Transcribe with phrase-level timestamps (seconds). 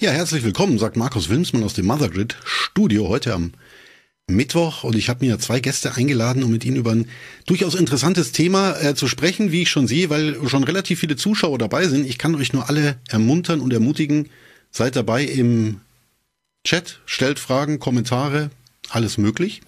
[0.00, 3.52] Ja, herzlich willkommen, sagt Markus Wilmsmann aus dem Mothergrid Studio heute am
[4.28, 7.06] Mittwoch und ich habe mir zwei Gäste eingeladen, um mit ihnen über ein
[7.44, 11.58] durchaus interessantes Thema äh, zu sprechen, wie ich schon sehe, weil schon relativ viele Zuschauer
[11.58, 12.06] dabei sind.
[12.06, 14.30] Ich kann euch nur alle ermuntern und ermutigen,
[14.70, 15.82] seid dabei im
[16.64, 18.50] Chat, stellt Fragen, Kommentare,
[18.88, 19.60] alles möglich.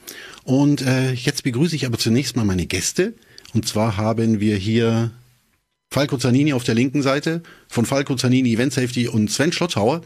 [0.45, 3.13] Und äh, jetzt begrüße ich aber zunächst mal meine Gäste.
[3.53, 5.11] Und zwar haben wir hier
[5.93, 10.01] Falco Zanini auf der linken Seite, von Falco Zanini Event Safety und Sven Schlottauer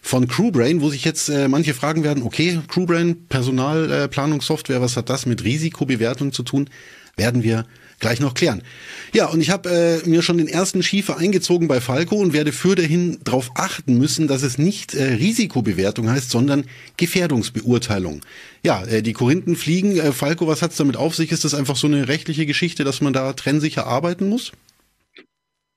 [0.00, 5.10] von Crewbrain, wo sich jetzt äh, manche fragen werden, okay, Crewbrain, Personalplanungssoftware, äh, was hat
[5.10, 6.70] das mit Risikobewertung zu tun?
[7.16, 7.66] Werden wir
[7.98, 8.62] gleich noch klären.
[9.12, 12.52] Ja, und ich habe äh, mir schon den ersten Schiefer eingezogen bei Falco und werde
[12.52, 16.64] für dahin darauf achten müssen, dass es nicht äh, Risikobewertung heißt, sondern
[16.96, 18.20] Gefährdungsbeurteilung.
[18.62, 19.96] Ja, äh, die Korinthen fliegen.
[19.96, 21.32] Äh, Falco, was hat's damit auf sich?
[21.32, 24.52] Ist das einfach so eine rechtliche Geschichte, dass man da trennsicher arbeiten muss?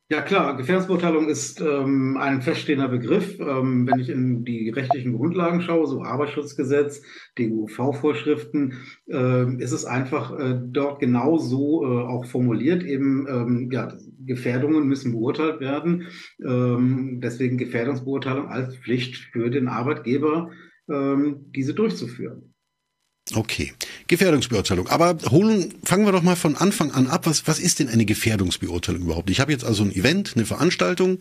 [0.09, 3.37] Ja klar, Gefährdungsbeurteilung ist ähm, ein feststehender Begriff.
[3.41, 7.01] Ähm, wenn ich in die rechtlichen Grundlagen schaue, so Arbeitsschutzgesetz,
[7.37, 8.75] DUV-Vorschriften,
[9.09, 12.83] äh, ist es einfach äh, dort genau so äh, auch formuliert.
[12.83, 16.07] Eben, ähm, ja, Gefährdungen müssen beurteilt werden.
[16.41, 20.51] Ähm, deswegen Gefährdungsbeurteilung als Pflicht für den Arbeitgeber,
[20.89, 22.53] ähm, diese durchzuführen.
[23.35, 23.73] Okay,
[24.07, 24.87] Gefährdungsbeurteilung.
[24.87, 27.25] Aber holen, fangen wir doch mal von Anfang an ab.
[27.25, 29.29] Was, was ist denn eine Gefährdungsbeurteilung überhaupt?
[29.29, 31.19] Ich habe jetzt also ein Event, eine Veranstaltung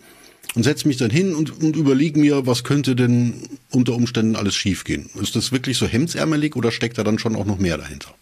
[0.54, 3.34] und setze mich dann hin und, und überlege mir, was könnte denn
[3.70, 5.10] unter Umständen alles schiefgehen.
[5.20, 8.14] Ist das wirklich so hemdsärmelig oder steckt da dann schon auch noch mehr dahinter?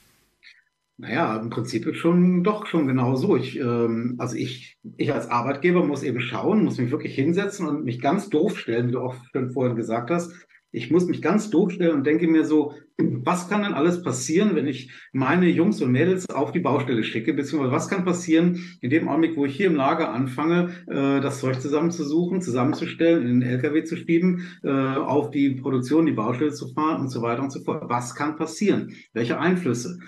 [0.96, 3.36] Naja, im Prinzip schon doch schon genau so.
[3.36, 7.84] Ich, ähm, also ich, ich als Arbeitgeber muss eben schauen, muss mich wirklich hinsetzen und
[7.84, 10.32] mich ganz doof stellen, wie du auch schon vorhin gesagt hast
[10.74, 14.54] ich muss mich ganz doof stellen und denke mir so, was kann denn alles passieren,
[14.54, 18.90] wenn ich meine Jungs und Mädels auf die Baustelle schicke, beziehungsweise was kann passieren in
[18.90, 23.48] dem Augenblick, wo ich hier im Lager anfange, äh, das Zeug zusammenzusuchen, zusammenzustellen, in den
[23.48, 27.50] LKW zu schieben, äh, auf die Produktion, die Baustelle zu fahren und so weiter und
[27.50, 27.84] so fort.
[27.88, 28.94] Was kann passieren?
[29.12, 29.98] Welche Einflüsse?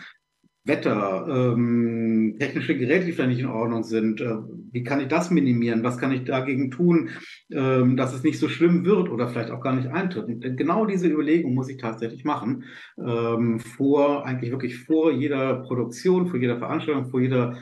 [0.66, 4.20] Wetter, ähm, technische Geräte, die vielleicht nicht in Ordnung sind.
[4.20, 4.36] Äh,
[4.72, 5.84] wie kann ich das minimieren?
[5.84, 7.10] Was kann ich dagegen tun,
[7.52, 10.26] ähm, dass es nicht so schlimm wird oder vielleicht auch gar nicht eintritt?
[10.26, 12.64] Und genau diese Überlegung muss ich tatsächlich machen,
[12.98, 17.58] ähm, vor, eigentlich wirklich vor jeder Produktion, vor jeder Veranstaltung, vor jeder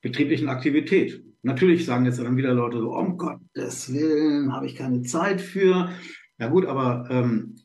[0.00, 1.24] betrieblichen Aktivität.
[1.42, 5.90] Natürlich sagen jetzt dann wieder Leute so, um Gottes Willen, habe ich keine Zeit für.
[6.38, 7.56] Ja gut, aber ähm,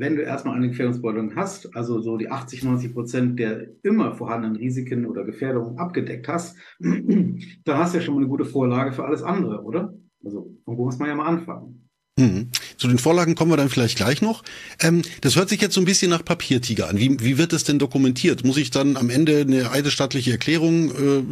[0.00, 4.56] wenn du erstmal eine Gefährdungsbeurteilung hast, also so die 80, 90 Prozent der immer vorhandenen
[4.56, 9.04] Risiken oder Gefährdungen abgedeckt hast, dann hast du ja schon mal eine gute Vorlage für
[9.04, 9.94] alles andere, oder?
[10.24, 11.89] Also, wo muss man ja mal anfangen?
[12.20, 12.48] Mhm.
[12.76, 14.42] Zu den Vorlagen kommen wir dann vielleicht gleich noch.
[14.80, 16.98] Ähm, das hört sich jetzt so ein bisschen nach Papiertiger an.
[16.98, 18.44] Wie, wie wird das denn dokumentiert?
[18.44, 21.22] Muss ich dann am Ende eine eidesstattliche Erklärung äh,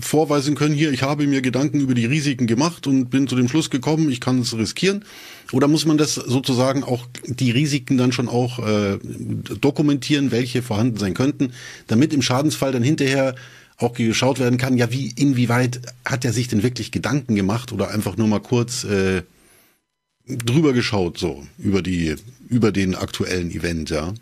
[0.00, 0.74] vorweisen können?
[0.74, 4.10] Hier, ich habe mir Gedanken über die Risiken gemacht und bin zu dem Schluss gekommen,
[4.10, 5.04] ich kann es riskieren.
[5.52, 8.98] Oder muss man das sozusagen auch die Risiken dann schon auch äh,
[9.60, 11.52] dokumentieren, welche vorhanden sein könnten,
[11.88, 13.34] damit im Schadensfall dann hinterher
[13.78, 17.90] auch geschaut werden kann, ja, wie, inwieweit hat er sich denn wirklich Gedanken gemacht oder
[17.90, 19.22] einfach nur mal kurz äh,
[20.36, 22.16] drüber geschaut, so, über die,
[22.48, 24.14] über den aktuellen Event, ja?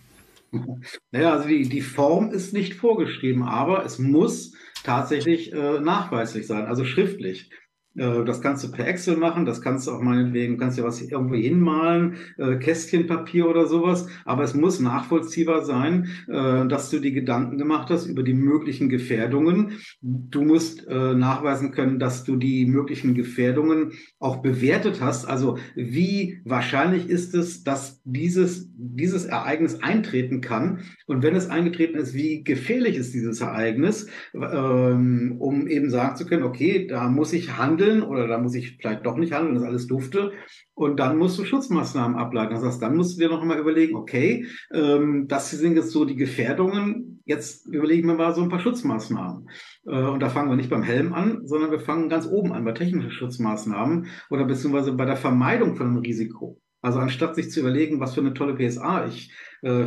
[1.10, 4.52] Naja, also die, die Form ist nicht vorgeschrieben, aber es muss
[4.82, 7.50] tatsächlich äh, nachweislich sein, also schriftlich.
[7.98, 11.02] Äh, das kannst du per Excel machen, das kannst du auch meinetwegen, kannst ja was
[11.02, 17.12] irgendwo hinmalen, äh, Kästchenpapier oder sowas, aber es muss nachvollziehbar sein, äh, dass du die
[17.12, 19.72] Gedanken gemacht hast über die möglichen Gefährdungen.
[20.00, 25.26] Du musst nachweisen können, dass du die möglichen Gefährdungen auch bewertet hast.
[25.26, 30.80] Also wie wahrscheinlich ist es, dass dieses, dieses Ereignis eintreten kann?
[31.06, 36.26] Und wenn es eingetreten ist, wie gefährlich ist dieses Ereignis, ähm, um eben sagen zu
[36.26, 39.54] können, okay, da muss ich handeln handeln oder da muss ich vielleicht doch nicht handeln,
[39.54, 40.32] das alles dufte.
[40.74, 42.54] Und dann musst du Schutzmaßnahmen ableiten.
[42.54, 46.04] Das heißt, dann musst du dir noch mal überlegen, okay, ähm, das sind jetzt so
[46.04, 47.22] die Gefährdungen.
[47.24, 49.48] Jetzt überlegen wir mal so ein paar Schutzmaßnahmen.
[49.86, 52.64] Äh, und da fangen wir nicht beim Helm an, sondern wir fangen ganz oben an
[52.64, 56.60] bei technischen Schutzmaßnahmen oder beziehungsweise bei der Vermeidung von einem Risiko.
[56.80, 59.32] Also anstatt sich zu überlegen, was für eine tolle PSA ich
[59.62, 59.84] äh,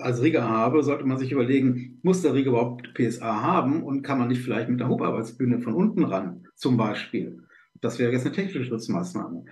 [0.00, 4.18] als Rieger habe, sollte man sich überlegen, muss der Rieger überhaupt PSA haben und kann
[4.18, 7.44] man nicht vielleicht mit der Hubarbeitsbühne von unten ran, zum Beispiel.
[7.80, 9.44] Das wäre jetzt eine technische Schutzmaßnahme.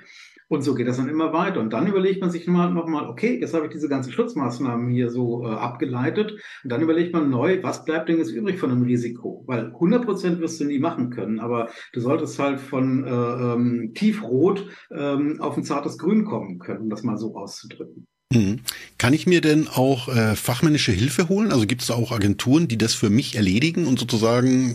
[0.53, 1.61] Und so geht das dann immer weiter.
[1.61, 5.47] Und dann überlegt man sich nochmal, okay, jetzt habe ich diese ganzen Schutzmaßnahmen hier so
[5.47, 6.33] äh, abgeleitet.
[6.63, 9.45] Und dann überlegt man neu, was bleibt denn jetzt übrig von einem Risiko?
[9.47, 13.93] Weil 100 Prozent wirst du nie machen können, aber du solltest halt von äh, ähm,
[13.95, 18.07] tiefrot ähm, auf ein zartes Grün kommen können, um das mal so auszudrücken.
[18.35, 18.61] Mhm.
[18.99, 21.53] Kann ich mir denn auch äh, fachmännische Hilfe holen?
[21.53, 24.75] Also gibt es da auch Agenturen, die das für mich erledigen und sozusagen,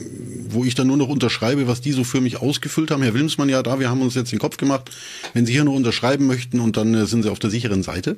[0.50, 3.02] wo ich dann nur noch unterschreibe, was die so für mich ausgefüllt haben?
[3.02, 4.92] Herr Wilmsmann, ja, da, wir haben uns jetzt den Kopf gemacht.
[5.34, 8.18] Wenn Sie hier noch unterschreiben möchten und dann äh, sind Sie auf der sicheren Seite?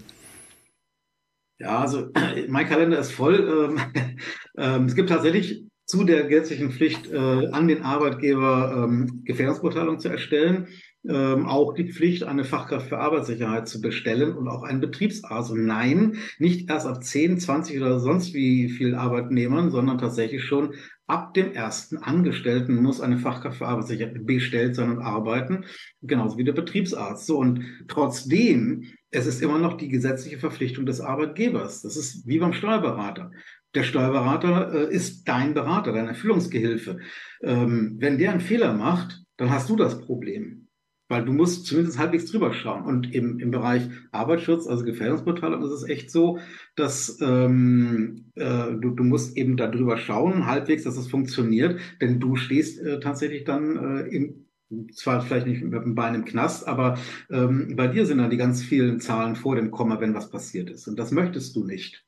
[1.59, 2.09] Ja, also
[2.47, 3.69] mein Kalender ist voll.
[3.71, 4.17] Ähm,
[4.57, 10.09] ähm, es gibt tatsächlich zu der gesetzlichen Pflicht äh, an den Arbeitgeber ähm, Gefährdungsbeurteilung zu
[10.09, 10.67] erstellen
[11.07, 15.51] ähm, auch die Pflicht, eine Fachkraft für Arbeitssicherheit zu bestellen und auch einen Betriebsarzt.
[15.51, 20.75] Und nein, nicht erst ab 10, 20 oder sonst wie viel Arbeitnehmern, sondern tatsächlich schon
[21.07, 25.65] ab dem ersten Angestellten muss eine Fachkraft für Arbeitssicherheit bestellt sein und arbeiten,
[26.01, 27.25] genauso wie der Betriebsarzt.
[27.25, 31.81] So, und trotzdem, es ist immer noch die gesetzliche Verpflichtung des Arbeitgebers.
[31.81, 33.31] Das ist wie beim Steuerberater.
[33.73, 36.99] Der Steuerberater äh, ist dein Berater, dein Erfüllungsgehilfe.
[37.41, 40.68] Ähm, wenn der einen Fehler macht, dann hast du das Problem.
[41.09, 42.85] Weil du musst zumindest halbwegs drüber schauen.
[42.85, 46.39] Und im, im Bereich Arbeitsschutz, also Gefährdungsbeurteilung, ist es echt so,
[46.75, 51.79] dass ähm, äh, du, du musst eben da drüber schauen, halbwegs, dass es funktioniert.
[51.99, 54.45] Denn du stehst äh, tatsächlich dann äh, im
[54.93, 56.99] zwar vielleicht nicht mit dem Bein im Knast, aber
[57.31, 60.69] ähm, bei dir sind dann die ganz vielen Zahlen vor dem Komma, wenn was passiert
[60.69, 60.87] ist.
[60.87, 62.05] Und das möchtest du nicht.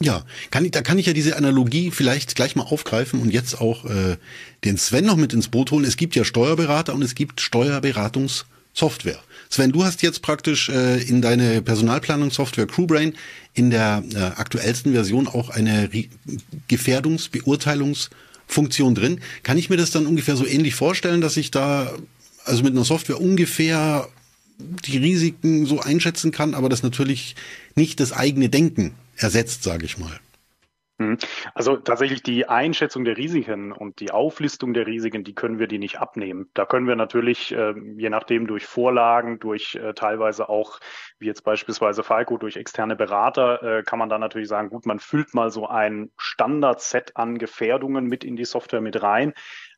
[0.00, 3.60] Ja, kann ich, da kann ich ja diese Analogie vielleicht gleich mal aufgreifen und jetzt
[3.60, 4.16] auch äh,
[4.64, 5.84] den Sven noch mit ins Boot holen.
[5.84, 9.20] Es gibt ja Steuerberater und es gibt Steuerberatungssoftware.
[9.48, 13.14] Sven, du hast jetzt praktisch äh, in deine Personalplanungssoftware Crewbrain
[13.54, 15.88] in der äh, aktuellsten Version auch eine
[16.66, 19.20] Gefährdungsbeurteilungsfunktion drin.
[19.44, 21.92] Kann ich mir das dann ungefähr so ähnlich vorstellen, dass ich da
[22.44, 24.08] also mit einer Software ungefähr
[24.58, 27.36] die Risiken so einschätzen kann, aber das natürlich
[27.76, 30.20] nicht das eigene Denken ersetzt, sage ich mal.
[31.02, 31.18] Mhm.
[31.54, 35.78] Also tatsächlich die Einschätzung der Risiken und die Auflistung der Risiken, die können wir die
[35.78, 36.50] nicht abnehmen.
[36.54, 40.80] Da können wir natürlich, äh, je nachdem durch Vorlagen, durch äh, teilweise auch,
[41.18, 45.00] wie jetzt beispielsweise Falco, durch externe Berater, äh, kann man dann natürlich sagen, gut, man
[45.00, 49.32] füllt mal so ein Standardset an Gefährdungen mit in die Software mit rein.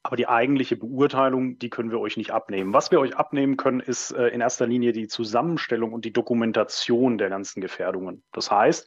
[0.07, 2.75] Aber die eigentliche Beurteilung, die können wir euch nicht abnehmen.
[2.75, 7.17] Was wir euch abnehmen können, ist äh, in erster Linie die Zusammenstellung und die Dokumentation
[7.17, 8.23] der ganzen Gefährdungen.
[8.31, 8.87] Das heißt,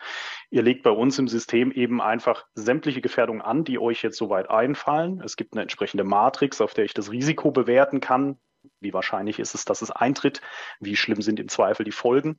[0.52, 4.52] ihr legt bei uns im System eben einfach sämtliche Gefährdungen an, die euch jetzt soweit
[4.52, 5.20] einfallen.
[5.26, 8.38] Es gibt eine entsprechende Matrix, auf der ich das Risiko bewerten kann.
[8.80, 10.42] Wie wahrscheinlich ist es, dass es eintritt?
[10.80, 12.38] Wie schlimm sind im Zweifel die Folgen?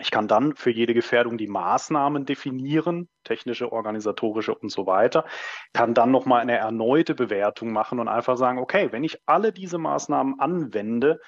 [0.00, 5.24] Ich kann dann für jede Gefährdung die Maßnahmen definieren, technische, organisatorische und so weiter,
[5.72, 9.78] kann dann nochmal eine erneute Bewertung machen und einfach sagen, okay, wenn ich alle diese
[9.78, 11.20] Maßnahmen anwende,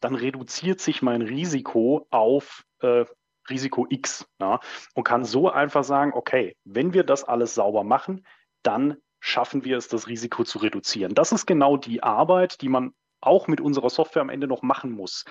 [0.00, 3.04] dann reduziert sich mein Risiko auf äh,
[3.48, 4.58] Risiko X ja,
[4.94, 8.26] und kann so einfach sagen, okay, wenn wir das alles sauber machen,
[8.62, 11.14] dann schaffen wir es, das Risiko zu reduzieren.
[11.14, 14.90] Das ist genau die Arbeit, die man auch mit unserer Software am Ende noch machen
[14.90, 15.24] muss.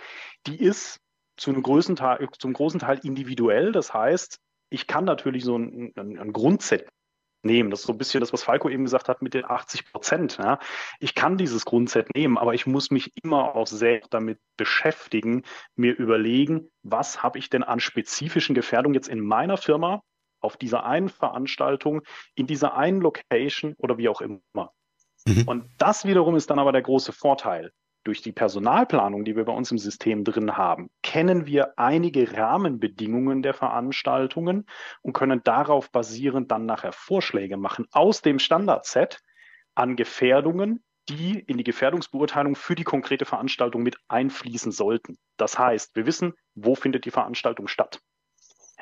[0.48, 1.00] Die ist
[1.38, 3.72] zu einem großen Teil, zum großen Teil individuell.
[3.72, 4.40] Das heißt,
[4.70, 6.88] ich kann natürlich so ein, ein, ein Grundset
[7.46, 7.70] nehmen.
[7.70, 10.38] Das ist so ein bisschen das, was Falco eben gesagt hat mit den 80 Prozent.
[10.38, 10.60] Ja.
[11.00, 15.44] Ich kann dieses Grundset nehmen, aber ich muss mich immer auch sehr damit beschäftigen,
[15.76, 20.02] mir überlegen, was habe ich denn an spezifischen Gefährdungen jetzt in meiner Firma
[20.42, 22.02] auf dieser einen Veranstaltung,
[22.36, 24.72] in dieser einen Location oder wie auch immer.
[25.28, 25.44] Mhm.
[25.48, 27.72] Und das wiederum ist dann aber der große Vorteil
[28.06, 33.42] durch die Personalplanung, die wir bei uns im System drin haben, kennen wir einige Rahmenbedingungen
[33.42, 34.66] der Veranstaltungen
[35.02, 39.20] und können darauf basierend dann nachher Vorschläge machen aus dem Standardset
[39.74, 45.18] an Gefährdungen, die in die Gefährdungsbeurteilung für die konkrete Veranstaltung mit einfließen sollten.
[45.38, 48.00] Das heißt, wir wissen, wo findet die Veranstaltung statt.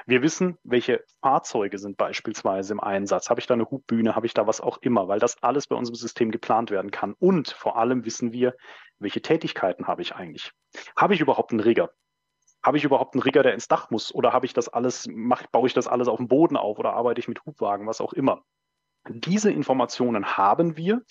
[0.06, 3.30] Wir wissen, welche Fahrzeuge sind beispielsweise im Einsatz.
[3.30, 4.16] Habe ich da eine Hubbühne?
[4.16, 5.08] Habe ich da was auch immer?
[5.08, 7.14] Weil das alles bei unserem System geplant werden kann.
[7.20, 8.56] Und vor allem wissen wir,
[9.00, 10.52] welche Tätigkeiten habe ich eigentlich?
[10.98, 11.92] Habe ich überhaupt einen Rigger?
[12.64, 14.14] Habe ich überhaupt einen Rigger, der ins Dach muss?
[14.14, 16.94] Oder habe ich das alles, mach, baue ich das alles auf dem Boden auf oder
[16.94, 18.44] arbeite ich mit Hubwagen, was auch immer?
[19.10, 21.02] Diese Informationen haben wir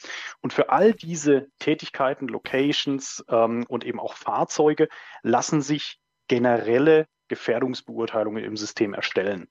[0.40, 4.88] und für all diese Tätigkeiten, Locations ähm, und eben auch Fahrzeuge
[5.22, 9.48] lassen sich generelle Gefährdungsbeurteilungen im System erstellen.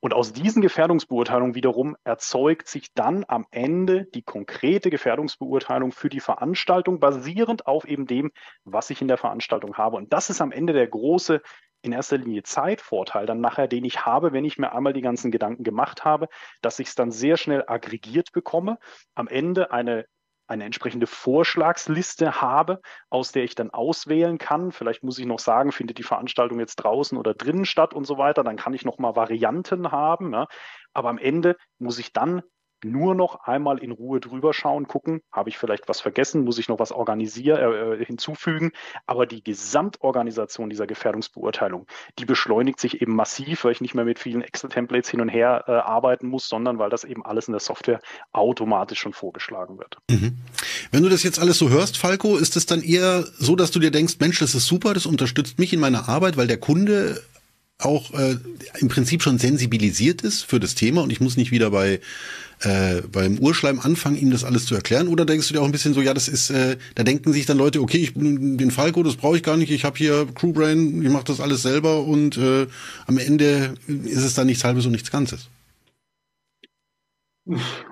[0.00, 6.20] Und aus diesen Gefährdungsbeurteilungen wiederum erzeugt sich dann am Ende die konkrete Gefährdungsbeurteilung für die
[6.20, 8.32] Veranstaltung, basierend auf eben dem,
[8.64, 9.98] was ich in der Veranstaltung habe.
[9.98, 11.42] Und das ist am Ende der große,
[11.82, 15.30] in erster Linie Zeitvorteil dann nachher, den ich habe, wenn ich mir einmal die ganzen
[15.30, 16.28] Gedanken gemacht habe,
[16.62, 18.78] dass ich es dann sehr schnell aggregiert bekomme,
[19.14, 20.06] am Ende eine
[20.46, 22.80] eine entsprechende Vorschlagsliste habe,
[23.10, 24.72] aus der ich dann auswählen kann.
[24.72, 28.18] Vielleicht muss ich noch sagen, findet die Veranstaltung jetzt draußen oder drinnen statt und so
[28.18, 28.44] weiter.
[28.44, 30.32] Dann kann ich noch mal Varianten haben.
[30.34, 30.46] Ja.
[30.92, 32.42] Aber am Ende muss ich dann
[32.84, 36.68] nur noch einmal in Ruhe drüber schauen, gucken, habe ich vielleicht was vergessen, muss ich
[36.68, 38.72] noch was organisieren, äh, äh, hinzufügen.
[39.06, 41.86] Aber die Gesamtorganisation dieser Gefährdungsbeurteilung,
[42.18, 45.64] die beschleunigt sich eben massiv, weil ich nicht mehr mit vielen Excel-Templates hin und her
[45.66, 48.00] äh, arbeiten muss, sondern weil das eben alles in der Software
[48.32, 49.98] automatisch schon vorgeschlagen wird.
[50.10, 50.38] Mhm.
[50.90, 53.78] Wenn du das jetzt alles so hörst, Falco, ist es dann eher so, dass du
[53.78, 57.22] dir denkst, Mensch, das ist super, das unterstützt mich in meiner Arbeit, weil der Kunde
[57.84, 58.36] auch äh,
[58.78, 62.00] im Prinzip schon sensibilisiert ist für das Thema und ich muss nicht wieder bei
[62.64, 65.08] äh, beim Urschleim anfangen, ihm das alles zu erklären?
[65.08, 67.46] Oder denkst du dir auch ein bisschen so, ja, das ist, äh, da denken sich
[67.46, 71.02] dann Leute, okay, ich den Falco, das brauche ich gar nicht, ich habe hier Crewbrain,
[71.02, 72.66] ich mache das alles selber und äh,
[73.06, 75.48] am Ende ist es dann nichts halbes und nichts Ganzes.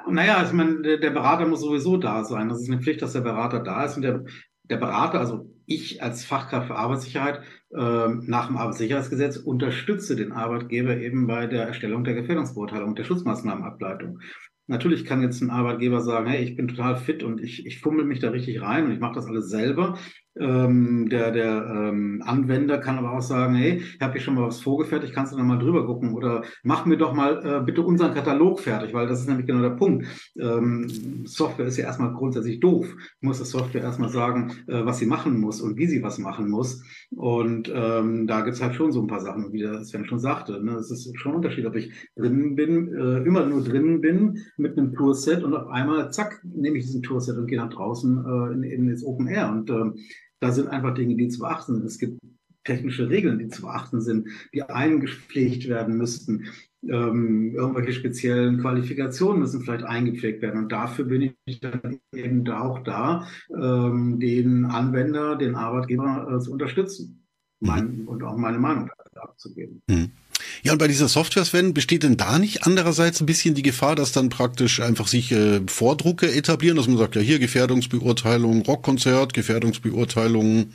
[0.08, 2.48] Naja, also ich meine, der, Berater muss sowieso da sein.
[2.48, 4.24] Das ist eine Pflicht, dass der Berater da ist und der,
[4.62, 7.40] der Berater, also ich als Fachkraft für Arbeitssicherheit
[7.72, 14.18] nach dem Arbeitssicherheitsgesetz unterstütze den Arbeitgeber eben bei der Erstellung der Gefährdungsbeurteilung, der Schutzmaßnahmenableitung.
[14.66, 18.04] Natürlich kann jetzt ein Arbeitgeber sagen, hey, ich bin total fit und ich, ich fummel
[18.04, 19.98] mich da richtig rein und ich mache das alles selber.
[20.38, 24.46] Ähm, der der ähm, Anwender kann aber auch sagen, hey, ich habe hier schon mal
[24.46, 27.82] was vorgefertigt, kannst du da mal drüber gucken oder mach mir doch mal äh, bitte
[27.82, 30.06] unseren Katalog fertig, weil das ist nämlich genau der Punkt.
[30.38, 32.86] Ähm, Software ist ja erstmal grundsätzlich doof.
[33.20, 36.48] Muss der Software erstmal sagen, äh, was sie machen muss und wie sie was machen
[36.48, 36.82] muss.
[37.10, 40.62] Und ähm, da gibt's halt schon so ein paar Sachen, wie der Sven schon sagte.
[40.62, 40.74] Ne?
[40.76, 44.78] Es ist schon ein Unterschied, ob ich drinnen bin, äh, immer nur drinnen bin mit
[44.78, 48.52] einem Tourset und auf einmal, zack, nehme ich diesen Tourset und gehe nach draußen äh,
[48.52, 49.50] in, in das Open Air.
[49.50, 49.94] Und ähm,
[50.40, 51.84] da sind einfach Dinge, die zu beachten sind.
[51.86, 52.20] Es gibt
[52.64, 56.46] technische Regeln, die zu beachten sind, die eingepflegt werden müssten.
[56.82, 60.64] Ähm, irgendwelche speziellen Qualifikationen müssen vielleicht eingepflegt werden.
[60.64, 66.52] Und dafür bin ich dann eben auch da, ähm, den Anwender, den Arbeitgeber äh, zu
[66.52, 67.26] unterstützen
[67.60, 69.82] mein, und auch meine Meinung abzugeben.
[69.88, 70.10] Mhm.
[70.62, 73.96] Ja, und bei dieser Software, Sven, besteht denn da nicht andererseits ein bisschen die Gefahr,
[73.96, 79.32] dass dann praktisch einfach sich äh, Vordrucke etablieren, dass man sagt, ja hier Gefährdungsbeurteilung, Rockkonzert,
[79.32, 80.72] Gefährdungsbeurteilung,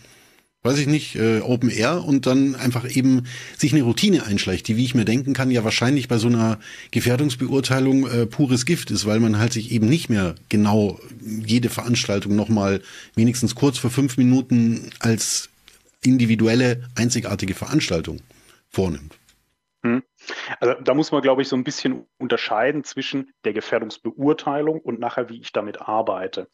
[0.64, 3.26] weiß ich nicht, äh, Open Air und dann einfach eben
[3.56, 6.60] sich eine Routine einschleicht, die, wie ich mir denken kann, ja wahrscheinlich bei so einer
[6.90, 12.36] Gefährdungsbeurteilung äh, pures Gift ist, weil man halt sich eben nicht mehr genau jede Veranstaltung
[12.36, 12.82] nochmal
[13.14, 15.50] wenigstens kurz für fünf Minuten als
[16.02, 18.22] individuelle, einzigartige Veranstaltung
[18.72, 19.14] vornimmt.
[19.86, 20.02] Hm.
[20.60, 25.30] Also da muss man, glaube ich, so ein bisschen unterscheiden zwischen der Gefährdungsbeurteilung und nachher,
[25.30, 26.48] wie ich damit arbeite.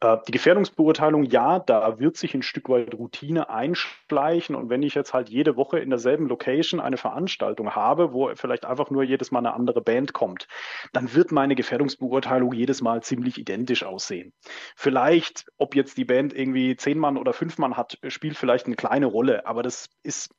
[0.00, 4.54] Äh, die Gefährdungsbeurteilung, ja, da wird sich ein Stück weit Routine einschleichen.
[4.54, 8.66] Und wenn ich jetzt halt jede Woche in derselben Location eine Veranstaltung habe, wo vielleicht
[8.66, 10.46] einfach nur jedes Mal eine andere Band kommt,
[10.92, 14.34] dann wird meine Gefährdungsbeurteilung jedes Mal ziemlich identisch aussehen.
[14.76, 18.76] Vielleicht, ob jetzt die Band irgendwie zehn Mann oder fünf Mann hat, spielt vielleicht eine
[18.76, 20.34] kleine Rolle, aber das ist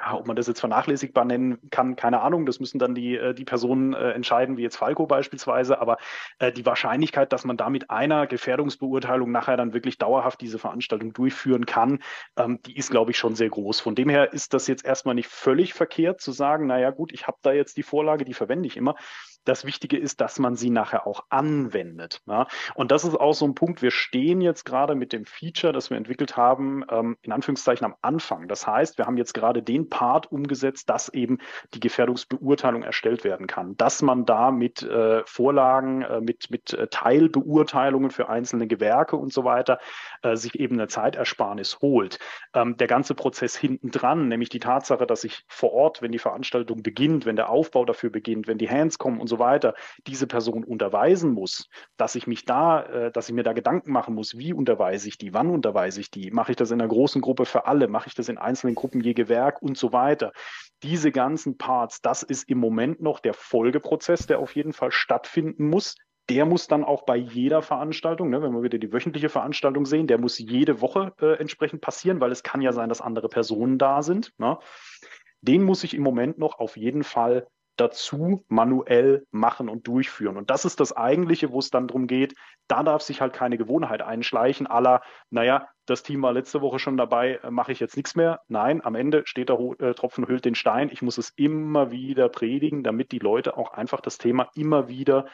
[0.00, 2.46] ja, ob man das jetzt vernachlässigbar nennen kann, keine Ahnung.
[2.46, 5.80] Das müssen dann die, äh, die Personen äh, entscheiden, wie jetzt Falco beispielsweise.
[5.80, 5.98] Aber
[6.38, 11.12] äh, die Wahrscheinlichkeit, dass man da mit einer Gefährdungsbeurteilung nachher dann wirklich dauerhaft diese Veranstaltung
[11.12, 11.98] durchführen kann,
[12.36, 13.80] ähm, die ist, glaube ich, schon sehr groß.
[13.80, 17.26] Von dem her ist das jetzt erstmal nicht völlig verkehrt zu sagen, naja gut, ich
[17.26, 18.94] habe da jetzt die Vorlage, die verwende ich immer.
[19.44, 22.22] Das Wichtige ist, dass man sie nachher auch anwendet.
[22.26, 22.46] Ja?
[22.74, 23.80] Und das ist auch so ein Punkt.
[23.82, 27.96] Wir stehen jetzt gerade mit dem Feature, das wir entwickelt haben, ähm, in Anführungszeichen am
[28.02, 28.48] Anfang.
[28.48, 31.38] Das heißt, wir haben jetzt gerade den Part umgesetzt, dass eben
[31.74, 36.86] die Gefährdungsbeurteilung erstellt werden kann, dass man da mit äh, Vorlagen, äh, mit, mit äh,
[36.88, 39.78] Teilbeurteilungen für einzelne Gewerke und so weiter
[40.22, 42.18] äh, sich eben eine Zeitersparnis holt.
[42.54, 46.18] Ähm, der ganze Prozess hinten dran, nämlich die Tatsache, dass ich vor Ort, wenn die
[46.18, 49.74] Veranstaltung beginnt, wenn der Aufbau dafür beginnt, wenn die Hands kommen und so weiter,
[50.06, 54.14] diese Person unterweisen muss, dass ich mich da, äh, dass ich mir da Gedanken machen
[54.14, 57.20] muss, wie unterweise ich die, wann unterweise ich die, mache ich das in einer großen
[57.20, 60.32] Gruppe für alle, mache ich das in einzelnen Gruppen je Gewerk und so weiter.
[60.82, 65.68] Diese ganzen Parts, das ist im Moment noch der Folgeprozess, der auf jeden Fall stattfinden
[65.68, 65.96] muss
[66.30, 70.06] der muss dann auch bei jeder Veranstaltung, ne, wenn wir wieder die wöchentliche Veranstaltung sehen,
[70.06, 73.78] der muss jede Woche äh, entsprechend passieren, weil es kann ja sein, dass andere Personen
[73.78, 74.32] da sind.
[74.38, 74.56] Ne?
[75.40, 80.36] Den muss ich im Moment noch auf jeden Fall dazu manuell machen und durchführen.
[80.36, 82.34] Und das ist das Eigentliche, wo es dann darum geht,
[82.68, 86.96] da darf sich halt keine Gewohnheit einschleichen, aller, naja, das Team war letzte Woche schon
[86.96, 88.40] dabei, äh, mache ich jetzt nichts mehr.
[88.48, 90.88] Nein, am Ende steht der äh, Tropfen hüllt den Stein.
[90.92, 95.26] Ich muss es immer wieder predigen, damit die Leute auch einfach das Thema immer wieder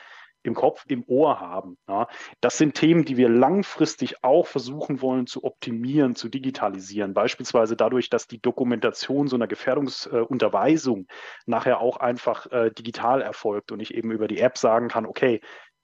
[0.47, 1.77] im Kopf, im Ohr haben.
[1.89, 2.09] Ja.
[2.41, 7.15] Das sind Themen, die wir langfristig auch versuchen wollen zu optimieren, zu digitalisieren.
[7.15, 11.05] Beispielsweise dadurch, dass die Dokumentation so einer Gefährdungsunterweisung äh,
[11.47, 15.41] nachher auch einfach äh, digital erfolgt und ich eben über die App sagen kann, okay,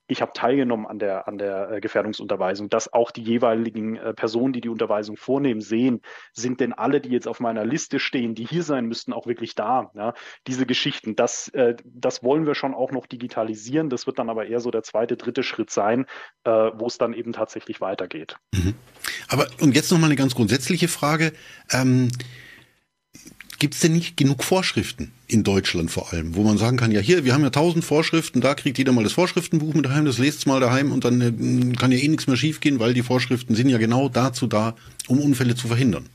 [0.06, 4.52] ich habe teilgenommen an der, an der äh, Gefährdungsunterweisung, dass auch die jeweiligen äh, Personen,
[4.52, 6.00] die die Unterweisung vornehmen, sehen,
[6.32, 9.54] sind denn alle, die jetzt auf meiner Liste stehen, die hier sein müssten, auch wirklich
[9.54, 9.90] da.
[9.94, 10.14] Ja?
[10.46, 13.90] Diese Geschichten, das, äh, das wollen wir schon auch noch digitalisieren.
[13.90, 16.06] Das wird dann aber eher so der zweite, dritte Schritt sein,
[16.44, 18.36] wo es dann eben tatsächlich weitergeht.
[18.54, 18.74] Mhm.
[19.28, 21.32] Aber und jetzt noch mal eine ganz grundsätzliche Frage.
[21.70, 22.08] Ähm,
[23.62, 26.98] Gibt es denn nicht genug Vorschriften in Deutschland vor allem, wo man sagen kann, ja
[26.98, 30.18] hier, wir haben ja tausend Vorschriften, da kriegt jeder mal das Vorschriftenbuch mit daheim, das
[30.18, 33.54] lest mal daheim und dann äh, kann ja eh nichts mehr schiefgehen, weil die Vorschriften
[33.54, 34.74] sind ja genau dazu da,
[35.06, 36.08] um Unfälle zu verhindern.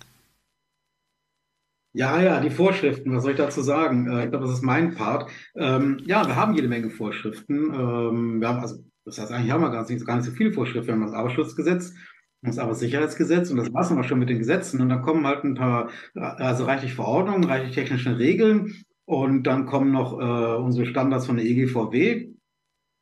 [1.94, 4.12] Ja, ja, die Vorschriften, was soll ich dazu sagen?
[4.12, 5.32] Äh, ich glaube, das ist mein Part.
[5.56, 7.74] Ähm, ja, wir haben jede Menge Vorschriften.
[7.74, 10.52] Ähm, wir haben also, das heißt, eigentlich haben wir gar nicht, gar nicht so viele
[10.52, 10.88] Vorschriften.
[10.88, 11.94] Wir haben das Arbeitsschutzgesetz,
[12.42, 14.82] das Arbeitssicherheitsgesetz und das war es aber schon mit den Gesetzen.
[14.82, 18.76] Und dann kommen halt ein paar, also reichlich Verordnungen, reichlich technische Regeln
[19.06, 22.30] und dann kommen noch äh, unsere Standards von der EGVW.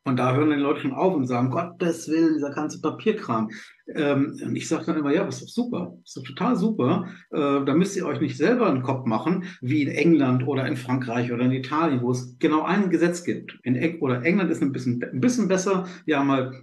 [0.04, 3.50] Und da hören die Leute schon auf und sagen, Gottes Willen, dieser ganze Papierkram.
[3.92, 6.54] Ähm, und ich sage dann immer, ja, das ist doch super, das ist doch total
[6.54, 7.08] super.
[7.32, 10.76] Äh, da müsst ihr euch nicht selber einen Kopf machen, wie in England oder in
[10.76, 13.58] Frankreich oder in Italien, wo es genau ein Gesetz gibt.
[13.64, 15.88] In Eng oder England ist ein bisschen, ein bisschen besser.
[16.04, 16.54] Wir haben halt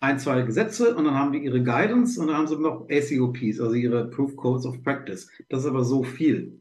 [0.00, 3.60] ein, zwei Gesetze und dann haben die ihre Guidance und dann haben sie noch ACOPs,
[3.60, 5.30] also ihre Proof Codes of Practice.
[5.48, 6.60] Das ist aber so viel.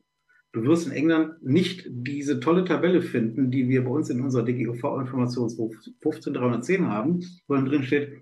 [0.53, 4.45] Du wirst in England nicht diese tolle Tabelle finden, die wir bei uns in unserer
[4.45, 8.21] DGUV-Informationsbuch 15310 haben, wo dann drin steht,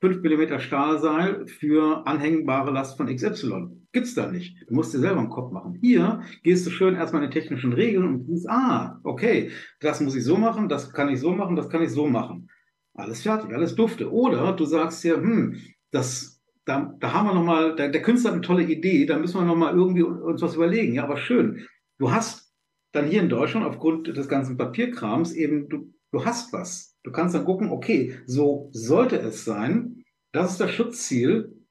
[0.00, 3.68] 5 mm Stahlseil für anhängbare Last von XY.
[3.92, 4.56] Gibt's da nicht.
[4.66, 5.78] Du musst dir selber einen Kopf machen.
[5.80, 10.16] Hier gehst du schön erstmal in die technischen Regeln und siehst, ah, okay, das muss
[10.16, 12.48] ich so machen, das kann ich so machen, das kann ich so machen.
[12.94, 14.12] Alles fertig, alles dufte.
[14.12, 15.56] Oder du sagst ja, hm,
[15.90, 19.40] das, da, da haben wir nochmal, der, der Künstler hat eine tolle Idee, da müssen
[19.40, 20.94] wir nochmal irgendwie uns was überlegen.
[20.94, 21.66] Ja, aber schön.
[21.98, 22.52] Du hast
[22.92, 26.96] dann hier in Deutschland aufgrund des ganzen Papierkrams eben, du, du hast was.
[27.02, 30.04] Du kannst dann gucken, okay, so sollte es sein.
[30.32, 31.61] Das ist das Schutzziel.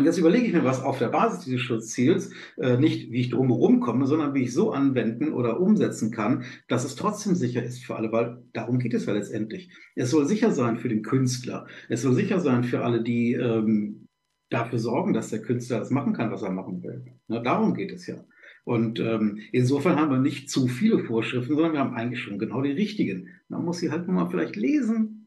[0.00, 3.28] Und jetzt überlege ich mir was auf der Basis dieses Schutzziels, äh, nicht wie ich
[3.28, 7.84] drumherum komme, sondern wie ich so anwenden oder umsetzen kann, dass es trotzdem sicher ist
[7.84, 9.68] für alle, weil darum geht es ja letztendlich.
[9.96, 11.66] Es soll sicher sein für den Künstler.
[11.90, 14.08] Es soll sicher sein für alle, die ähm,
[14.48, 17.04] dafür sorgen, dass der Künstler das machen kann, was er machen will.
[17.28, 18.24] Na, darum geht es ja.
[18.64, 22.62] Und ähm, insofern haben wir nicht zu viele Vorschriften, sondern wir haben eigentlich schon genau
[22.62, 23.28] die richtigen.
[23.48, 25.19] Man muss sie halt nur mal vielleicht lesen,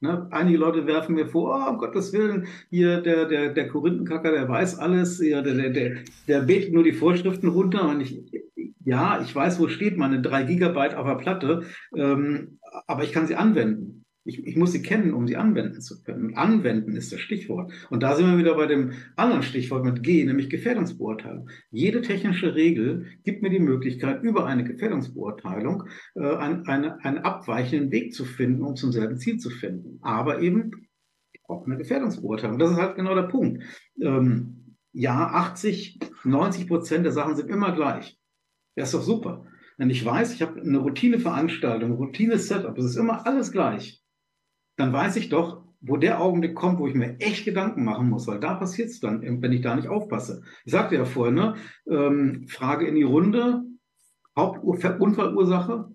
[0.00, 0.28] Ne?
[0.30, 4.48] Einige Leute werfen mir vor, oh, um Gottes Willen, hier der, der, der Korinthenkacker, der
[4.48, 5.96] weiß alles, ja, der, der, der,
[6.28, 7.88] der betet nur die Vorschriften runter.
[7.88, 8.22] Und ich,
[8.84, 11.62] ja, ich weiß, wo steht meine drei Gigabyte auf der Platte,
[11.94, 14.05] ähm, aber ich kann sie anwenden.
[14.26, 16.26] Ich, ich muss sie kennen, um sie anwenden zu können.
[16.26, 17.72] Und anwenden ist das Stichwort.
[17.90, 21.48] Und da sind wir wieder bei dem anderen Stichwort mit G, nämlich Gefährdungsbeurteilung.
[21.70, 25.84] Jede technische Regel gibt mir die Möglichkeit, über eine Gefährdungsbeurteilung
[26.14, 29.98] äh, einen, eine, einen abweichenden Weg zu finden, um zum selben Ziel zu finden.
[30.02, 30.72] Aber eben
[31.48, 32.58] auch eine Gefährdungsbeurteilung.
[32.58, 33.62] Das ist halt genau der Punkt.
[34.00, 38.18] Ähm, ja, 80, 90 Prozent der Sachen sind immer gleich.
[38.74, 39.46] Das ist doch super.
[39.78, 44.02] Wenn ich weiß, ich habe eine Routineveranstaltung, Routine-Setup, es ist immer alles gleich
[44.76, 48.26] dann weiß ich doch, wo der Augenblick kommt, wo ich mir echt Gedanken machen muss,
[48.26, 50.42] weil da passiert es dann, wenn ich da nicht aufpasse.
[50.64, 51.54] Ich sagte ja vorhin, ne,
[51.88, 53.62] ähm, Frage in die Runde,
[54.36, 55.90] Hauptunfallursache,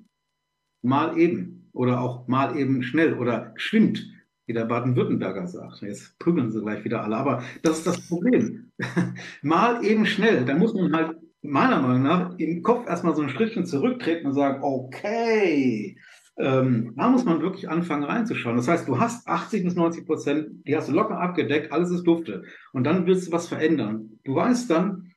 [0.81, 4.07] mal eben oder auch mal eben schnell oder geschwind,
[4.45, 5.81] wie der Baden-Württemberger sagt.
[5.81, 8.71] Jetzt prügeln sie gleich wieder alle, aber das ist das Problem.
[9.41, 13.29] mal eben schnell, da muss man halt meiner Meinung nach im Kopf erstmal so ein
[13.29, 15.97] Schrittchen zurücktreten und sagen, okay,
[16.41, 18.57] ähm, da muss man wirklich anfangen reinzuschauen.
[18.57, 22.03] Das heißt, du hast 80 bis 90 Prozent, die hast du locker abgedeckt, alles ist
[22.03, 22.43] dufte.
[22.73, 24.19] Und dann willst du was verändern.
[24.23, 25.13] Du weißt dann,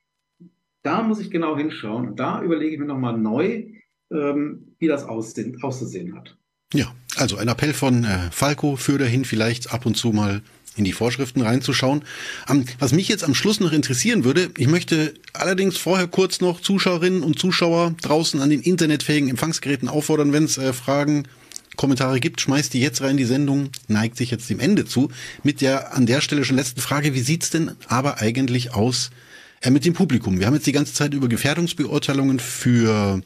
[0.83, 2.09] da muss ich genau hinschauen.
[2.09, 3.65] Und da überlege ich mir nochmal neu,
[4.13, 6.37] ähm, wie das aussehen, auszusehen hat.
[6.75, 10.43] Ja, also ein Appell von äh, Falco für dahin vielleicht ab und zu mal
[10.77, 12.03] in die Vorschriften reinzuschauen.
[12.79, 17.23] was mich jetzt am Schluss noch interessieren würde, ich möchte allerdings vorher kurz noch Zuschauerinnen
[17.23, 21.25] und Zuschauer draußen an den internetfähigen Empfangsgeräten auffordern, wenn es äh, Fragen,
[21.77, 23.17] Kommentare gibt, schmeißt die jetzt rein.
[23.17, 25.11] Die Sendung neigt sich jetzt dem Ende zu.
[25.43, 29.11] Mit der an der Stelle schon letzten Frage, wie sieht's denn aber eigentlich aus
[29.61, 30.39] äh, mit dem Publikum?
[30.39, 33.23] Wir haben jetzt die ganze Zeit über Gefährdungsbeurteilungen für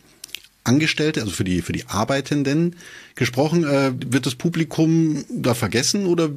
[0.69, 2.77] Angestellte, also für die, für die Arbeitenden
[3.15, 3.65] gesprochen.
[3.65, 6.31] Äh, wird das Publikum da vergessen oder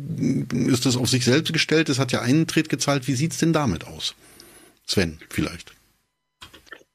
[0.68, 1.90] ist das auf sich selbst gestellt?
[1.90, 3.08] Es hat ja einen Tritt gezahlt.
[3.08, 4.16] Wie sieht's denn damit aus?
[4.88, 5.74] Sven, vielleicht.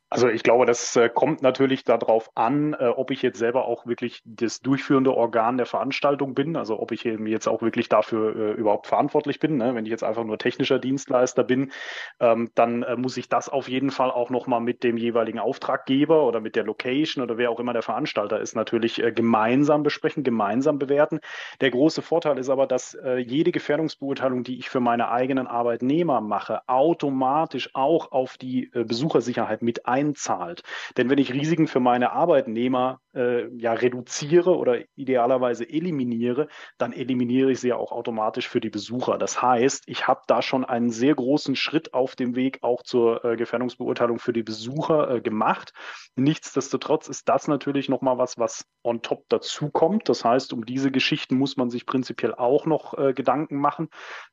[0.09, 3.87] Also ich glaube, das äh, kommt natürlich darauf an, äh, ob ich jetzt selber auch
[3.87, 8.37] wirklich das durchführende Organ der Veranstaltung bin, also ob ich eben jetzt auch wirklich dafür
[8.37, 9.57] äh, überhaupt verantwortlich bin.
[9.57, 9.75] Ne?
[9.75, 11.73] Wenn ich jetzt einfach nur technischer Dienstleister bin,
[12.21, 16.41] ähm, dann muss ich das auf jeden Fall auch nochmal mit dem jeweiligen Auftraggeber oder
[16.41, 21.19] mit der Location oder wer auch immer der Veranstalter ist, natürlich gemeinsam besprechen, gemeinsam bewerten.
[21.61, 26.61] Der große Vorteil ist aber, dass jede Gefährdungsbeurteilung, die ich für meine eigenen Arbeitnehmer mache,
[26.69, 30.63] automatisch auch auf die Besuchersicherheit mit ein einzahlt.
[30.97, 37.51] Denn wenn ich Risiken für meine Arbeitnehmer äh, ja reduziere oder idealerweise eliminiere, dann eliminiere
[37.53, 39.19] ich sie ja auch automatisch für die Besucher.
[39.19, 43.25] Das heißt, ich habe da schon einen sehr großen Schritt auf dem Weg auch zur
[43.25, 45.73] äh, Gefährdungsbeurteilung für die Besucher äh, gemacht.
[46.15, 50.09] Nichtsdestotrotz ist das natürlich nochmal was, was on top dazukommt.
[50.09, 53.89] Das heißt, um diese Geschichten muss man sich prinzipiell auch noch äh, Gedanken machen.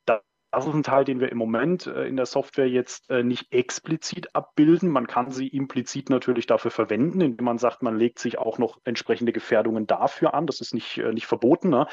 [0.05, 0.21] Da
[0.53, 3.51] das ist ein Teil, den wir im Moment äh, in der Software jetzt äh, nicht
[3.51, 4.87] explizit abbilden.
[4.87, 8.79] Man kann sie implizit natürlich dafür verwenden, indem man sagt, man legt sich auch noch
[8.83, 10.45] entsprechende Gefährdungen dafür an.
[10.45, 11.69] Das ist nicht, äh, nicht verboten.
[11.69, 11.87] Ne?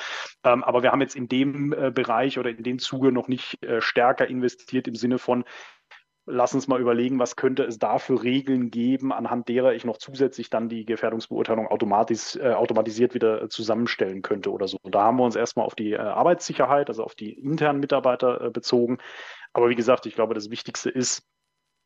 [0.44, 4.26] Ähm, aber wir haben jetzt in dem Bereich oder in dem Zuge noch nicht stärker
[4.26, 5.44] investiert im Sinne von,
[6.30, 9.98] lass uns mal überlegen, was könnte es da für Regeln geben, anhand derer ich noch
[9.98, 14.78] zusätzlich dann die Gefährdungsbeurteilung automatisch, äh, automatisiert wieder zusammenstellen könnte oder so.
[14.84, 18.50] Da haben wir uns erstmal auf die äh, Arbeitssicherheit, also auf die internen Mitarbeiter äh,
[18.50, 18.98] bezogen.
[19.52, 21.22] Aber wie gesagt, ich glaube, das Wichtigste ist,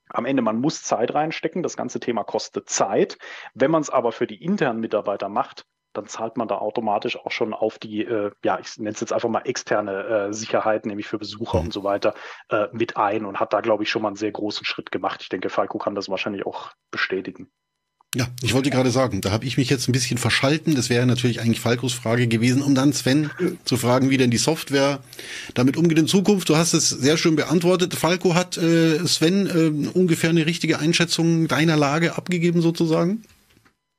[0.08, 1.62] am Ende, man muss Zeit reinstecken.
[1.62, 3.18] Das ganze Thema kostet Zeit.
[3.54, 7.30] Wenn man es aber für die internen Mitarbeiter macht, dann zahlt man da automatisch auch
[7.30, 11.06] schon auf die, äh, ja, ich nenne es jetzt einfach mal externe äh, Sicherheit, nämlich
[11.06, 11.66] für Besucher mhm.
[11.66, 12.14] und so weiter,
[12.50, 15.22] äh, mit ein und hat da, glaube ich, schon mal einen sehr großen Schritt gemacht.
[15.22, 17.50] Ich denke, Falco kann das wahrscheinlich auch bestätigen.
[18.14, 20.76] Ja, ich wollte gerade sagen, da habe ich mich jetzt ein bisschen verschalten.
[20.76, 23.30] Das wäre natürlich eigentlich Falkos Frage gewesen, um dann Sven
[23.64, 25.00] zu fragen, wie denn die Software
[25.54, 26.48] damit umgeht in Zukunft.
[26.48, 27.94] Du hast es sehr schön beantwortet.
[27.94, 33.24] Falco hat äh, Sven äh, ungefähr eine richtige Einschätzung deiner Lage abgegeben sozusagen?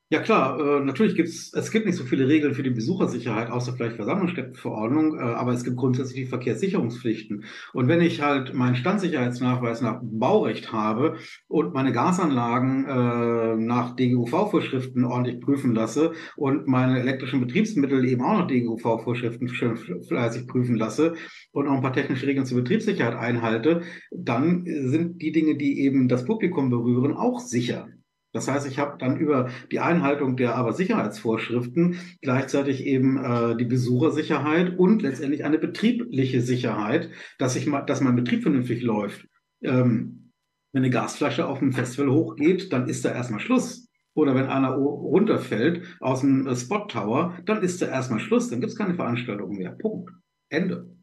[0.09, 3.49] Ja klar, äh, natürlich gibt es, es gibt nicht so viele Regeln für die Besuchersicherheit,
[3.49, 7.43] außer vielleicht Versammlungsstättenverordnung, äh, aber es gibt grundsätzlich die Verkehrssicherungspflichten.
[7.73, 11.15] Und wenn ich halt meinen Standsicherheitsnachweis nach Baurecht habe
[11.47, 18.37] und meine Gasanlagen äh, nach DGUV-Vorschriften ordentlich prüfen lasse und meine elektrischen Betriebsmittel eben auch
[18.37, 21.15] nach DGUV-Vorschriften schön fleißig prüfen lasse
[21.51, 26.07] und auch ein paar technische Regeln zur Betriebssicherheit einhalte, dann sind die Dinge, die eben
[26.07, 27.87] das Publikum berühren, auch sicher.
[28.35, 33.63] Das heißt, ich habe dann über die Einhaltung der aber Sicherheitsvorschriften gleichzeitig eben äh, die
[33.63, 39.25] Besuchersicherheit und letztendlich eine betriebliche Sicherheit, dass ich mal, dass mein Betrieb vernünftig läuft.
[39.63, 40.33] Ähm,
[40.73, 43.87] wenn eine Gasflasche auf dem Festival hochgeht, dann ist da erstmal Schluss.
[44.15, 48.49] Oder wenn einer runterfällt aus dem äh, Spot Tower, dann ist da erstmal Schluss.
[48.49, 49.71] Dann gibt es keine Veranstaltung mehr.
[49.71, 50.11] Punkt.
[50.49, 50.93] Ende.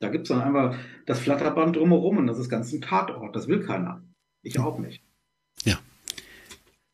[0.00, 3.36] Da gibt es dann einfach das Flatterband drumherum und das ist ganz ein Tatort.
[3.36, 4.02] Das will keiner.
[4.42, 5.04] Ich auch nicht.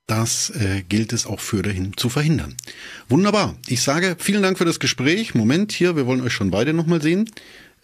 [0.09, 2.55] Das äh, gilt es auch für dahin zu verhindern.
[3.11, 3.57] Wunderbar.
[3.69, 5.35] Ich sage vielen Dank für das Gespräch.
[5.35, 7.31] Moment hier, wir wollen euch schon beide nochmal sehen.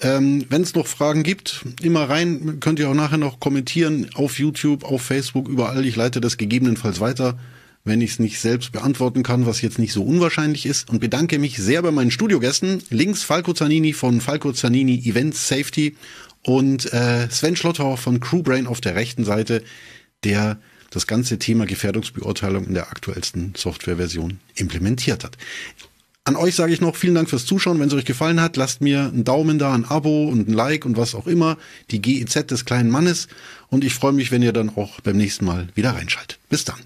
[0.00, 2.60] Ähm, Wenn es noch Fragen gibt, immer rein.
[2.60, 5.84] Könnt ihr auch nachher noch kommentieren auf YouTube, auf Facebook, überall.
[5.84, 7.38] Ich leite das gegebenenfalls weiter,
[7.84, 10.88] wenn ich es nicht selbst beantworten kann, was jetzt nicht so unwahrscheinlich ist.
[10.88, 12.82] Und bedanke mich sehr bei meinen Studiogästen.
[12.88, 15.94] Links Falco Zanini von Falco Zanini Events Safety
[16.42, 19.62] und äh, Sven Schlotter von Crewbrain auf der rechten Seite,
[20.24, 20.58] der
[20.94, 25.36] das ganze Thema Gefährdungsbeurteilung in der aktuellsten Softwareversion implementiert hat.
[26.26, 27.78] An euch sage ich noch vielen Dank fürs Zuschauen.
[27.80, 30.86] Wenn es euch gefallen hat, lasst mir einen Daumen da, ein Abo und ein Like
[30.86, 31.58] und was auch immer.
[31.90, 33.28] Die GEZ des kleinen Mannes.
[33.68, 36.38] Und ich freue mich, wenn ihr dann auch beim nächsten Mal wieder reinschaltet.
[36.48, 36.80] Bis dann.